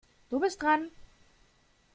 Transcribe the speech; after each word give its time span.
Du 0.31 0.39
bist 0.39 0.59
dran. 0.63 0.89